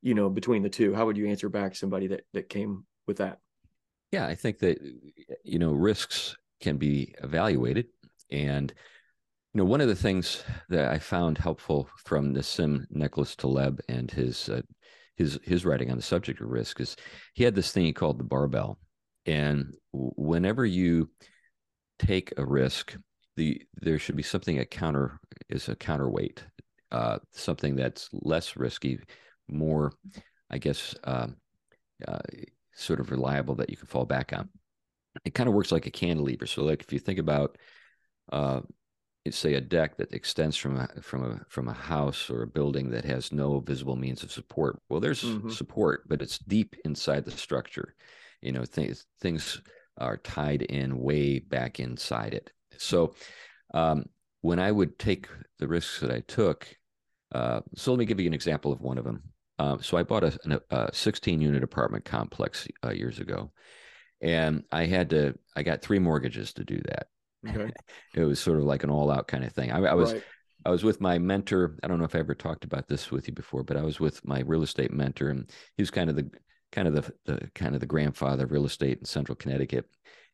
[0.01, 0.93] you know between the two?
[0.93, 3.39] How would you answer back somebody that that came with that?
[4.11, 4.77] Yeah i think that
[5.43, 7.87] you know risks can be evaluated.
[8.29, 8.73] And
[9.53, 14.09] you know one of the things that i found helpful from Nassim Nicholas Taleb and
[14.09, 14.61] his uh,
[15.15, 16.95] his his writing on the subject of risk is
[17.33, 18.79] he had this thing he called the barbell.
[19.25, 21.09] And whenever you
[21.99, 22.95] take a risk
[23.35, 26.43] the there should be something a counter is a counterweight
[26.91, 28.99] uh, something that's less risky
[29.47, 29.93] more
[30.49, 31.35] i guess um,
[32.07, 32.19] uh,
[32.73, 34.49] sort of reliable that you can fall back on.
[35.25, 36.45] It kind of works like a cantilever.
[36.45, 37.57] So like if you think about
[38.31, 38.61] uh,
[39.29, 42.89] say a deck that extends from a from a from a house or a building
[42.89, 45.49] that has no visible means of support well there's mm-hmm.
[45.49, 47.93] support but it's deep inside the structure.
[48.41, 49.61] You know things things
[49.97, 53.13] are tied in way back inside it so
[53.73, 54.05] um,
[54.41, 55.27] when i would take
[55.59, 56.67] the risks that i took
[57.33, 59.21] uh, so let me give you an example of one of them
[59.59, 63.51] um, so i bought a, a 16 unit apartment complex uh, years ago
[64.21, 67.07] and i had to i got three mortgages to do that
[67.47, 67.71] Okay.
[68.15, 69.71] it was sort of like an all out kind of thing.
[69.71, 70.23] I, I was right.
[70.65, 71.77] I was with my mentor.
[71.83, 73.99] I don't know if I ever talked about this with you before, but I was
[73.99, 76.29] with my real estate mentor, and he was kind of the
[76.71, 79.89] kind of the, the kind of the grandfather of real estate in Central Connecticut.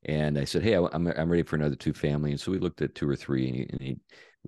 [0.08, 2.82] And I said, "Hey, I'm I'm ready for another two family." And so we looked
[2.82, 4.00] at two or three, and he, and he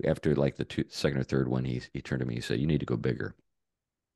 [0.08, 2.36] after like the two, second or third one, he he turned to me.
[2.36, 3.36] He said, "You need to go bigger."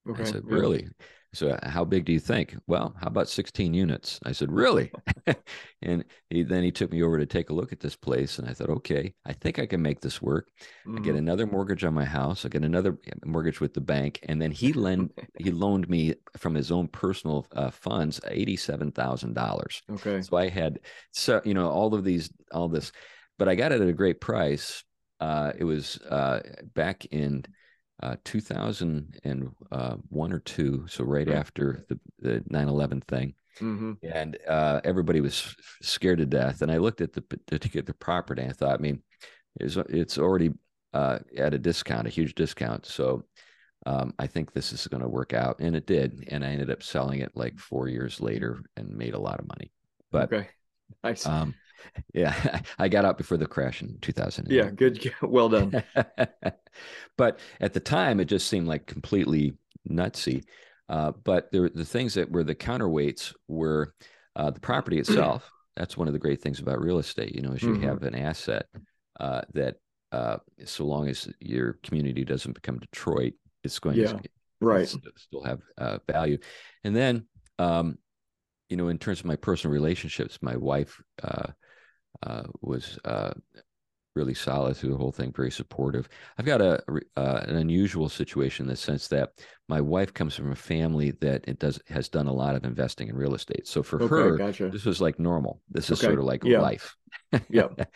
[0.07, 0.21] Okay.
[0.21, 0.89] I said, "Really?"
[1.33, 2.55] So, uh, how big do you think?
[2.67, 4.19] Well, how about 16 units?
[4.23, 4.91] I said, Really?
[5.81, 8.37] and he, then he took me over to take a look at this place.
[8.37, 10.49] And I thought, Okay, I think I can make this work.
[10.87, 10.97] Mm-hmm.
[10.97, 11.17] I get mm-hmm.
[11.17, 12.45] another mortgage on my house.
[12.45, 14.19] I get another mortgage with the bank.
[14.23, 19.81] And then he lend, he loaned me from his own personal uh, funds $87,000.
[19.91, 20.21] Okay.
[20.21, 20.79] So I had,
[21.11, 22.91] so, you know, all of these, all this,
[23.39, 24.83] but I got it at a great price.
[25.19, 26.41] Uh, it was uh,
[26.75, 27.45] back in
[28.01, 31.37] uh, 2001 uh, or two, so right, right.
[31.37, 33.93] after the, the 9/11 thing, mm-hmm.
[34.03, 36.61] and uh, everybody was scared to death.
[36.61, 39.01] And I looked at the the property, and I thought, I mean,
[39.59, 40.51] it's it's already
[40.93, 42.85] uh, at a discount, a huge discount.
[42.85, 43.23] So
[43.85, 46.27] um, I think this is going to work out, and it did.
[46.29, 49.47] And I ended up selling it like four years later and made a lot of
[49.47, 49.71] money.
[50.11, 50.49] But okay,
[51.03, 51.25] nice.
[51.25, 51.53] Um,
[52.13, 54.47] yeah, I got out before the crash in 2000.
[54.49, 55.11] Yeah, good.
[55.21, 55.83] Well done.
[57.17, 59.53] but at the time, it just seemed like completely
[59.89, 60.43] nutsy.
[60.89, 63.93] Uh, but there, the things that were the counterweights were
[64.35, 65.49] uh, the property itself.
[65.75, 67.33] That's one of the great things about real estate.
[67.33, 67.83] You know, is you mm-hmm.
[67.83, 68.67] have an asset
[69.19, 69.77] uh, that,
[70.11, 74.19] uh, so long as your community doesn't become Detroit, it's going yeah, to
[74.61, 74.87] right.
[74.87, 76.37] still have uh, value.
[76.83, 77.25] And then,
[77.57, 77.97] um,
[78.69, 81.01] you know, in terms of my personal relationships, my wife
[82.25, 83.31] uh, was uh,
[84.15, 86.07] really solid through the whole thing, very supportive.
[86.37, 86.81] I've got a
[87.17, 89.31] uh, an unusual situation in the sense that
[89.67, 93.07] my wife comes from a family that it does has done a lot of investing
[93.09, 93.67] in real estate.
[93.67, 94.69] So for Okay, her, gotcha.
[94.69, 95.61] this was like normal.
[95.69, 96.59] This is Okay, sort of like yeah.
[96.61, 96.95] life.
[97.49, 97.67] Yeah.
[97.77, 97.87] it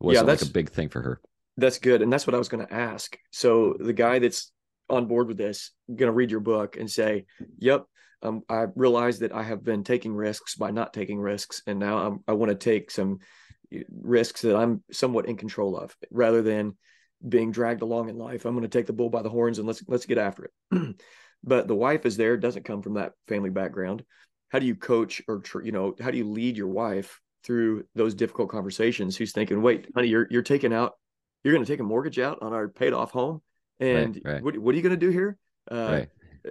[0.00, 1.20] wasn't like that's- a big thing for her.
[1.56, 2.02] That's good.
[2.02, 3.16] And that's what I was going to ask.
[3.30, 4.50] So the guy that's
[4.90, 7.26] on board with this, going to read your book and say,
[7.58, 7.84] yep,
[8.22, 11.62] um, I realize that I have been taking risks by not taking risks.
[11.68, 13.18] And now I'm, I want to take some
[13.90, 16.76] risks that I'm somewhat in control of rather than
[17.26, 18.44] being dragged along in life.
[18.44, 20.96] I'm going to take the bull by the horns and let's, let's get after it.
[21.44, 24.04] but the wife is there, doesn't come from that family background.
[24.50, 28.14] How do you coach or, you know, how do you lead your wife through those
[28.14, 29.16] difficult conversations?
[29.16, 30.94] Who's thinking, wait, honey, you're, you're taking out
[31.44, 33.42] you're going to take a mortgage out on our paid off home
[33.78, 34.42] and right.
[34.42, 35.36] What, what are you going to do here
[35.70, 36.08] uh, right.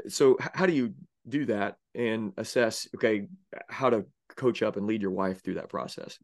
[0.07, 0.93] so how do you
[1.27, 3.27] do that and assess okay
[3.69, 4.05] how to
[4.35, 6.17] coach up and lead your wife through that process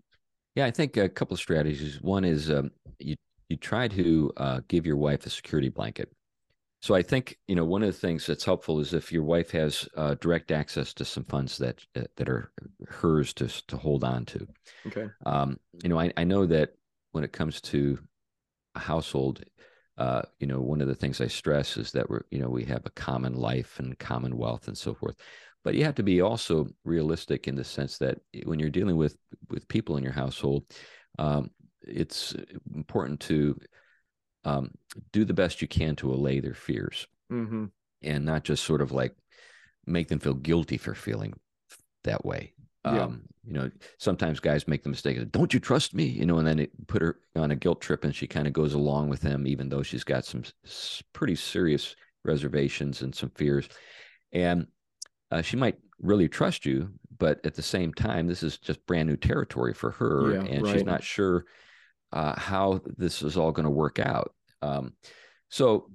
[0.55, 2.01] Yeah, I think a couple of strategies.
[2.01, 3.15] One is um, you
[3.49, 6.11] you try to uh, give your wife a security blanket.
[6.81, 9.51] So I think you know one of the things that's helpful is if your wife
[9.51, 12.51] has uh, direct access to some funds that uh, that are
[12.87, 14.47] hers to to hold on to.
[14.87, 16.73] okay Um, you know, I, I know that
[17.11, 17.99] when it comes to
[18.75, 19.43] a household,
[19.99, 22.63] uh, you know, one of the things I stress is that we're, you know, we
[22.65, 25.15] have a common life and common wealth and so forth.
[25.61, 29.17] But you have to be also realistic in the sense that when you're dealing with
[29.49, 30.63] with people in your household,
[31.19, 32.33] um, it's
[32.73, 33.59] important to
[34.45, 34.71] um,
[35.11, 37.65] do the best you can to allay their fears mm-hmm.
[38.01, 39.13] and not just sort of like
[39.85, 41.33] make them feel guilty for feeling
[42.05, 42.53] that way.
[42.85, 43.03] Yeah.
[43.03, 46.05] Um, you know, sometimes guys make the mistake of, don't you trust me?
[46.05, 48.53] You know, and then it put her on a guilt trip and she kind of
[48.53, 53.31] goes along with him, even though she's got some s- pretty serious reservations and some
[53.31, 53.67] fears.
[54.31, 54.67] And
[55.31, 59.09] uh, she might really trust you, but at the same time, this is just brand
[59.09, 60.35] new territory for her.
[60.35, 60.73] Yeah, and right.
[60.73, 61.45] she's not sure
[62.13, 64.33] uh, how this is all going to work out.
[64.61, 64.93] Um,
[65.49, 65.89] so,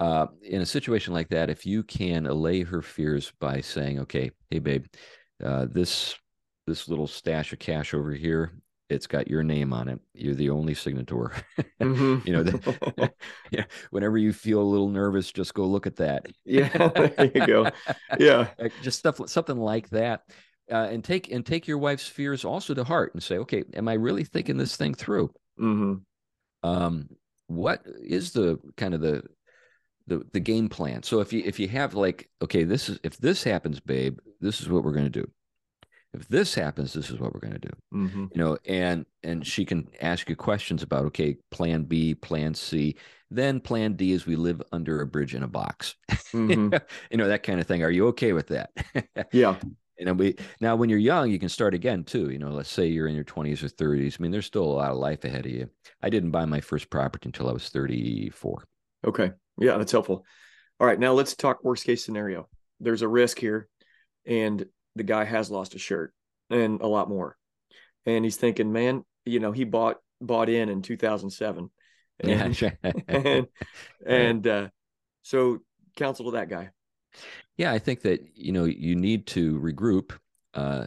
[0.00, 4.30] uh, in a situation like that, if you can allay her fears by saying, "Okay,
[4.50, 4.84] hey babe,
[5.42, 6.14] uh, this
[6.66, 8.52] this little stash of cash over here,
[8.88, 10.00] it's got your name on it.
[10.14, 11.32] You're the only signator.
[11.80, 12.16] Mm-hmm.
[12.26, 13.12] You know, the,
[13.50, 13.64] yeah.
[13.90, 16.26] Whenever you feel a little nervous, just go look at that.
[16.44, 17.70] yeah there you go
[18.18, 18.48] yeah
[18.82, 20.22] just stuff something like that
[20.70, 23.88] uh, and take and take your wife's fears also to heart and say okay am
[23.88, 25.94] i really thinking this thing through mm-hmm.
[26.68, 27.08] um
[27.46, 29.22] what is the kind of the
[30.06, 33.16] the the game plan so if you if you have like okay this is if
[33.18, 35.28] this happens babe this is what we're going to do
[36.16, 38.26] if this happens this is what we're going to do Mm-hmm.
[38.34, 42.96] you know and and she can ask you questions about okay plan b plan c
[43.30, 45.94] then plan d is we live under a bridge in a box
[46.32, 46.74] Mm-hmm.
[47.10, 48.70] you know that kind of thing are you okay with that
[49.32, 49.56] yeah
[49.98, 52.70] and then we now when you're young you can start again too you know let's
[52.70, 55.24] say you're in your 20s or 30s i mean there's still a lot of life
[55.24, 55.68] ahead of you
[56.02, 58.64] i didn't buy my first property until i was 34
[59.06, 59.30] Okay.
[59.58, 60.24] Yeah, that's helpful.
[60.80, 60.98] All right.
[60.98, 62.48] Now let's talk worst case scenario.
[62.80, 63.68] There's a risk here,
[64.26, 66.12] and the guy has lost a shirt
[66.50, 67.36] and a lot more.
[68.04, 71.70] And he's thinking, man, you know, he bought bought in in 2007.
[72.20, 72.62] And,
[73.08, 73.46] and,
[74.04, 74.68] and uh,
[75.22, 75.60] so
[75.96, 76.70] counsel to that guy.
[77.56, 80.12] yeah i think that you know you need to regroup
[80.54, 80.86] uh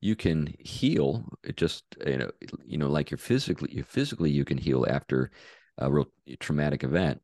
[0.00, 2.30] you can heal it just you know
[2.64, 5.30] you know like you're physically you physically you can heal after
[5.78, 6.06] a real
[6.40, 7.20] traumatic event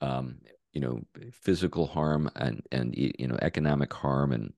[0.00, 0.38] um
[0.72, 1.00] you know
[1.32, 4.52] physical harm and and you know economic harm and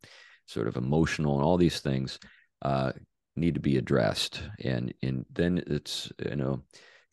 [0.52, 2.18] sort of emotional and all these things
[2.62, 2.92] uh
[3.36, 4.42] need to be addressed.
[4.62, 6.62] And and then it's you know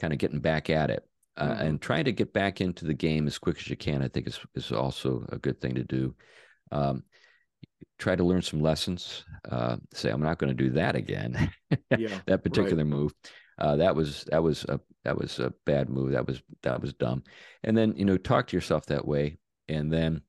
[0.02, 1.04] kind of getting back at it.
[1.38, 1.62] Uh, Mhm.
[1.68, 4.28] and trying to get back into the game as quick as you can i think
[4.28, 6.14] is is also a good thing to do.
[6.72, 7.04] Um
[7.98, 9.24] try to learn some lessons.
[9.50, 11.52] Uh say i'm not going to do that again.
[11.98, 12.20] Yeah.
[12.28, 13.14] that particular move.
[13.58, 16.12] Uh that was that was a that was a bad move.
[16.12, 17.24] That was that was dumb.
[17.64, 19.38] And then you know talk to yourself that way.
[19.70, 20.22] And then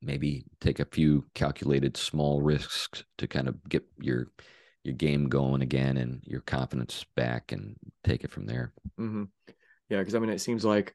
[0.00, 4.28] maybe take a few calculated small risks to kind of get your
[4.84, 9.24] your game going again and your confidence back and take it from there hmm
[9.88, 10.94] Yeah, because I mean, it seems like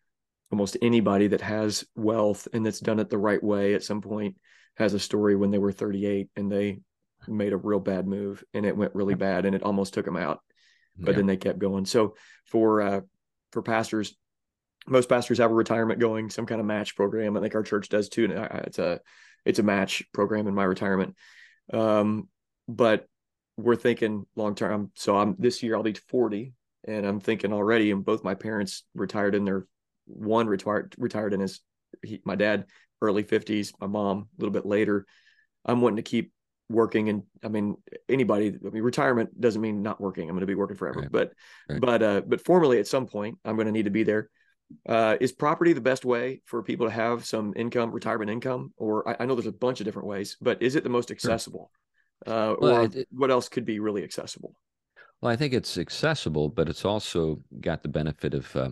[0.52, 4.38] almost anybody that has wealth and that's done it the right way at some point
[4.78, 6.80] has a story when they were 38 and they
[7.28, 10.18] made a real bad move and it went really bad and it almost took them
[10.18, 10.42] out,
[11.06, 11.18] but Yeah.
[11.18, 11.86] then they kept going.
[11.86, 13.02] So for uh,
[13.52, 14.16] for pastors,
[14.88, 17.38] most pastors have a retirement going, some kind of match program.
[17.38, 18.26] I think our church does too.
[18.26, 18.34] And
[18.66, 19.00] it's a
[19.46, 21.16] it's a match program in my retirement.
[21.72, 22.28] Um,
[22.68, 23.08] but
[23.58, 24.92] we're thinking long term.
[24.96, 26.54] So I'm this year I'll be 40
[26.86, 29.68] and I'm thinking already, and both my parents retired in their
[30.06, 31.62] one retired retired in his
[32.02, 32.66] he, my dad
[33.02, 35.06] early 50s, my mom a little bit later.
[35.66, 36.32] I'm wanting to keep
[36.70, 37.76] working and I mean
[38.10, 40.24] anybody I mean retirement doesn't mean not working.
[40.24, 41.02] I'm going to be working forever.
[41.02, 41.12] Right.
[41.12, 41.34] But
[41.70, 41.80] Right.
[41.80, 44.30] but uh but formally at some point I'm going to need to be there.
[44.88, 48.74] Uh is property the best way for people to have some income, retirement income?
[48.78, 51.12] Or I, I know there's a bunch of different ways, but is it the most
[51.12, 51.72] accessible?
[52.26, 54.56] Uh Well, or it- what else could be really accessible?
[55.22, 58.70] Well, I think it's accessible, but it's also got the benefit of uh,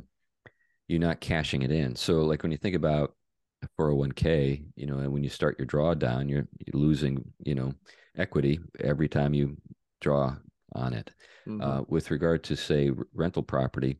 [0.87, 1.95] you not cashing it in.
[1.95, 3.15] So, like when you think about
[3.63, 7.73] a 401k, you know, and when you start your drawdown, you're, you're losing, you know,
[8.17, 9.55] equity every time you
[10.01, 10.35] draw
[10.75, 11.11] on it.
[11.47, 11.61] Mhm.
[11.61, 13.99] Uh, with regard to, say, rental property,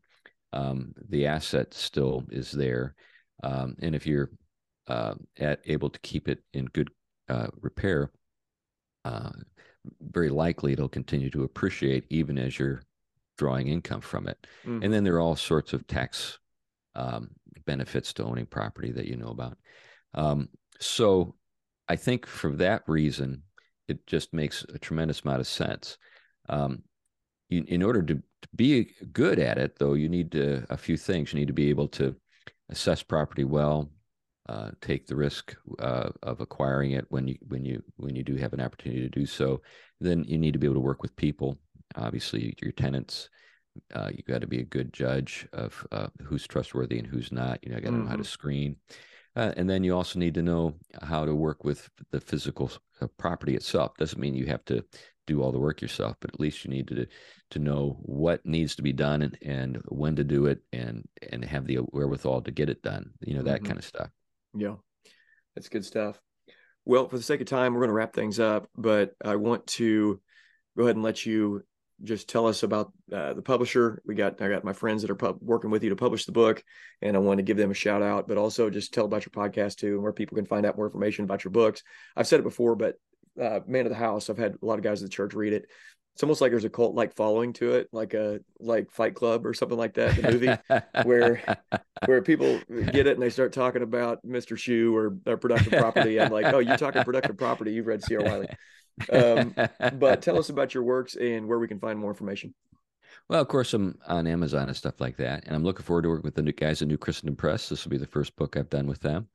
[0.53, 2.95] um, the asset still is there.
[3.43, 4.29] Um, and if you're
[4.87, 6.89] uh, at, able to keep it in good
[7.29, 8.11] uh, repair,
[9.05, 9.31] uh,
[10.01, 12.83] very likely it'll continue to appreciate even as you're
[13.37, 14.45] drawing income from it.
[14.65, 14.83] Mhm.
[14.83, 16.37] And then there are all sorts of tax
[16.93, 17.31] um,
[17.65, 19.57] benefits to owning property that you know about.
[20.13, 20.49] Um,
[20.79, 21.35] so
[21.87, 23.43] I think for that reason,
[23.87, 25.97] it just makes a tremendous amount of sense.
[26.49, 26.83] Um,
[27.49, 30.97] you, in order to, to be good at it, though, you need to, a few
[30.97, 31.33] things.
[31.33, 32.15] You need to be able to
[32.69, 33.89] assess property well,
[34.49, 38.35] uh, take the risk uh, of acquiring it when you when you when you do
[38.35, 39.61] have an opportunity to do so.
[39.99, 41.57] Then you need to be able to work with people.
[41.95, 43.29] Obviously, your tenants.
[43.93, 47.59] Uh, you got to be a good judge of uh, who's trustworthy and who's not.
[47.63, 48.75] You know, got to know how to screen.
[49.35, 52.69] Uh, and then you also need to know how to work with the physical
[52.99, 53.95] uh, property itself.
[53.97, 54.83] Doesn't mean you have to
[55.31, 57.05] do all the work yourself, but at least you need to
[57.51, 61.43] to know what needs to be done and, and when to do it, and and
[61.45, 63.11] have the wherewithal to get it done.
[63.21, 63.65] You know that Mhm.
[63.65, 64.09] kind of stuff.
[64.53, 64.75] Yeah,
[65.55, 66.19] that's good stuff.
[66.85, 69.67] Well, for the sake of time, we're going to wrap things up, but I want
[69.67, 70.19] to
[70.75, 71.63] go ahead and let you
[72.03, 74.01] just tell us about uh, the publisher.
[74.05, 76.31] We got I got my friends that are pub- working with you to publish the
[76.31, 76.63] book,
[77.01, 79.31] and I want to give them a shout out, but also just tell about your
[79.31, 81.83] podcast too, and where people can find out more information about your books.
[82.15, 82.95] I've said it before, but
[83.39, 85.53] uh, Man of the House, I've had a lot of guys at the church read
[85.53, 85.65] it.
[86.13, 89.45] It's almost like there's a cult like following to it, like a like Fight Club
[89.45, 90.15] or something like that.
[90.15, 91.41] The movie where-
[92.05, 94.57] where people get it and they start talking about Mr.
[94.57, 96.19] Shoe or, or productive property.
[96.19, 97.71] I'm like, oh, you're talking productive property.
[97.73, 98.23] You've read C.R.
[98.23, 98.47] Wiley.
[99.11, 99.55] Um,
[99.99, 102.53] But tell us about your works and where we can find more information.
[103.29, 106.09] Well, of course, I'm on Amazon and stuff like that, and I'm looking forward to
[106.09, 107.69] working with the new guys at New Christendom Press.
[107.69, 109.27] This will be the first book I've done with them.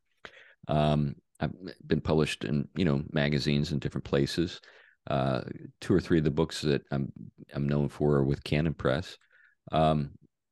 [0.68, 1.52] Um, I've
[1.86, 4.60] been published in you know magazines in different places.
[5.08, 5.42] Uh,
[5.80, 7.12] two or three of the books that I'm
[7.54, 9.16] I'm known for are with Canon Press,
[9.72, 10.10] um,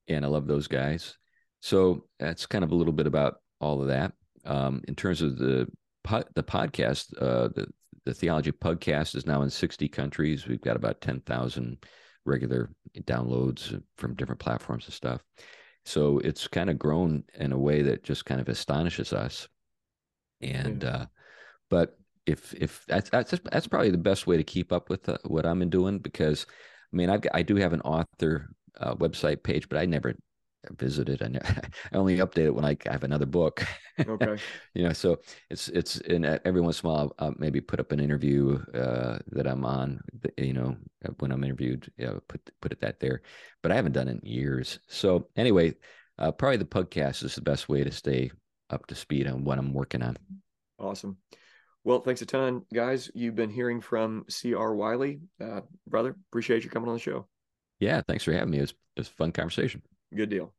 [0.09, 1.16] and I love those guys.
[1.61, 4.12] So that's kind of a little bit about all of that.
[4.45, 5.66] Um, in terms of the
[6.05, 7.66] po- the podcast, uh, the
[8.05, 10.47] the Theology Pugcast is now in 60 countries.
[10.47, 11.78] We've got about 10,000
[12.26, 12.70] regular
[13.03, 15.22] downloads from different platforms and stuff.
[15.85, 19.49] So it's kind of grown in a way that just kind of astonishes us.
[20.41, 21.07] And uh,
[21.70, 25.18] but if if that's that's that's probably the best way to keep up with uh,
[25.24, 26.47] what I'm doing because
[26.93, 30.14] I mean I've got, I do have an author uh, website page, but I never
[30.70, 31.20] visited.
[31.22, 31.43] it.
[31.93, 33.64] I, only update it when I have another book.
[34.09, 34.37] Okay.
[34.74, 35.20] you know, so
[35.51, 38.61] it's it's in every once in a while I'll, I'll maybe put up an interview
[38.74, 40.01] uh, that I'm on.
[40.37, 40.76] You know,
[41.20, 43.22] when I'm interviewed, you know, put put it that there.
[43.62, 44.80] But I haven't done it in years.
[44.89, 45.76] So anyway,
[46.18, 48.32] uh, probably the podcast is the best way to stay
[48.71, 50.17] up to speed on what I'm working on.
[50.79, 51.19] Awesome.
[51.85, 53.11] Well, thanks a ton, guys.
[53.15, 54.75] You've been hearing from C.R.
[54.75, 55.21] Wiley.
[55.41, 57.27] Uh, brother, appreciate you coming on the show.
[57.79, 58.59] Yeah, thanks for having me.
[58.59, 59.83] It was, it was a fun conversation.
[60.15, 60.55] Good deal.